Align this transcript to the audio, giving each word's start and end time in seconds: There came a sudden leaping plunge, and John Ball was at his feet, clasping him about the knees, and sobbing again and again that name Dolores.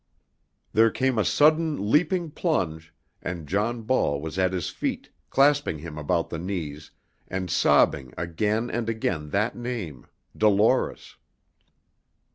There 0.73 0.89
came 0.89 1.19
a 1.19 1.23
sudden 1.23 1.91
leaping 1.91 2.31
plunge, 2.31 2.91
and 3.21 3.45
John 3.45 3.83
Ball 3.83 4.19
was 4.19 4.39
at 4.39 4.51
his 4.51 4.69
feet, 4.71 5.11
clasping 5.29 5.77
him 5.77 5.99
about 5.99 6.31
the 6.31 6.39
knees, 6.39 6.89
and 7.27 7.51
sobbing 7.51 8.11
again 8.17 8.71
and 8.71 8.89
again 8.89 9.29
that 9.29 9.55
name 9.55 10.07
Dolores. 10.35 11.17